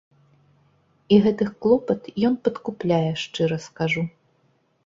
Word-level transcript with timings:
І 1.15 1.19
гэты 1.25 1.47
клопат 1.65 2.01
ён 2.31 2.39
падкупляе, 2.47 3.13
шчыра 3.25 3.57
скажу. 3.67 4.03